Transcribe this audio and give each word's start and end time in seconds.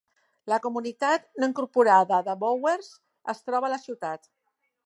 La 0.51 0.57
comunitat 0.63 1.27
no 1.43 1.51
incorporada 1.51 2.21
de 2.31 2.37
Bowers 2.45 2.91
es 3.35 3.47
troba 3.51 3.71
a 3.71 3.75
la 3.75 3.83
ciutat. 3.89 4.31